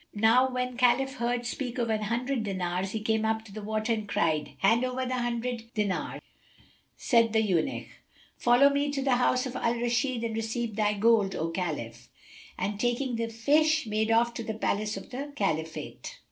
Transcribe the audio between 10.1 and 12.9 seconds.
and receive thy gold, O Khalif;" and,